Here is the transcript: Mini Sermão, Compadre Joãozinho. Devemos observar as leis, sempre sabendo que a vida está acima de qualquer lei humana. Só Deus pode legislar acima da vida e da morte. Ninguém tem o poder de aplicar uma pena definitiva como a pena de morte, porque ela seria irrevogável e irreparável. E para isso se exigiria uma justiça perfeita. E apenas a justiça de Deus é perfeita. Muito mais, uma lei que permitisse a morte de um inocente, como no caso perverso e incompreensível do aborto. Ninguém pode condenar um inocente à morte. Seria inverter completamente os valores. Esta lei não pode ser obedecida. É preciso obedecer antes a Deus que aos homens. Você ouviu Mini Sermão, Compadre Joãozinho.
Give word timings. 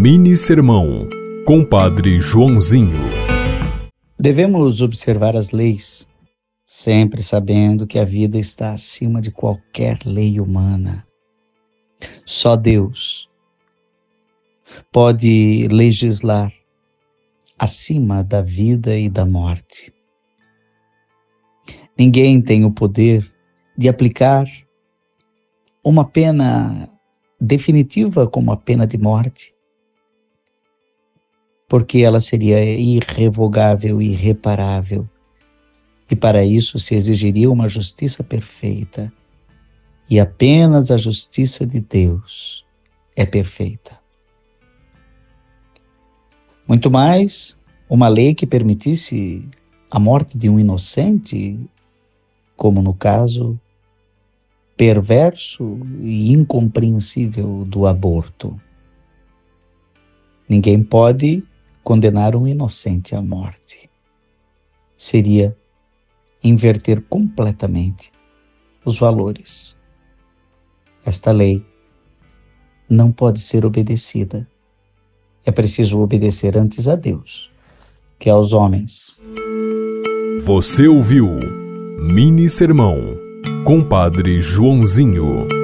Mini 0.00 0.36
Sermão, 0.36 1.08
Compadre 1.44 2.20
Joãozinho. 2.20 3.00
Devemos 4.16 4.80
observar 4.80 5.34
as 5.34 5.50
leis, 5.50 6.06
sempre 6.64 7.20
sabendo 7.20 7.84
que 7.84 7.98
a 7.98 8.04
vida 8.04 8.38
está 8.38 8.70
acima 8.70 9.20
de 9.20 9.32
qualquer 9.32 9.98
lei 10.06 10.38
humana. 10.38 11.04
Só 12.24 12.54
Deus 12.54 13.28
pode 14.92 15.66
legislar 15.66 16.52
acima 17.58 18.22
da 18.22 18.40
vida 18.40 18.96
e 18.96 19.08
da 19.08 19.26
morte. 19.26 19.92
Ninguém 21.98 22.40
tem 22.40 22.64
o 22.64 22.70
poder 22.70 23.28
de 23.76 23.88
aplicar 23.88 24.46
uma 25.82 26.04
pena 26.04 26.88
definitiva 27.40 28.28
como 28.28 28.52
a 28.52 28.56
pena 28.56 28.86
de 28.86 28.96
morte, 28.96 29.57
porque 31.68 31.98
ela 31.98 32.18
seria 32.18 32.64
irrevogável 32.64 34.00
e 34.00 34.06
irreparável. 34.06 35.06
E 36.10 36.16
para 36.16 36.42
isso 36.42 36.78
se 36.78 36.94
exigiria 36.94 37.50
uma 37.50 37.68
justiça 37.68 38.24
perfeita. 38.24 39.12
E 40.08 40.18
apenas 40.18 40.90
a 40.90 40.96
justiça 40.96 41.66
de 41.66 41.80
Deus 41.80 42.64
é 43.14 43.26
perfeita. 43.26 43.98
Muito 46.66 46.90
mais, 46.90 47.58
uma 47.88 48.08
lei 48.08 48.34
que 48.34 48.46
permitisse 48.46 49.46
a 49.90 49.98
morte 49.98 50.38
de 50.38 50.48
um 50.48 50.58
inocente, 50.58 51.60
como 52.56 52.80
no 52.80 52.94
caso 52.94 53.60
perverso 54.76 55.78
e 56.00 56.32
incompreensível 56.32 57.64
do 57.66 57.86
aborto. 57.86 58.58
Ninguém 60.48 60.82
pode 60.82 61.42
condenar 61.88 62.36
um 62.36 62.46
inocente 62.46 63.16
à 63.16 63.22
morte. 63.22 63.88
Seria 64.94 65.56
inverter 66.44 67.00
completamente 67.08 68.12
os 68.84 68.98
valores. 68.98 69.74
Esta 71.02 71.32
lei 71.32 71.64
não 72.90 73.10
pode 73.10 73.40
ser 73.40 73.64
obedecida. 73.64 74.46
É 75.46 75.50
preciso 75.50 75.98
obedecer 76.00 76.58
antes 76.58 76.88
a 76.88 76.94
Deus 76.94 77.50
que 78.18 78.28
aos 78.28 78.52
homens. 78.52 79.16
Você 80.44 80.86
ouviu 80.86 81.26
Mini 81.98 82.50
Sermão, 82.50 82.98
Compadre 83.64 84.42
Joãozinho. 84.42 85.57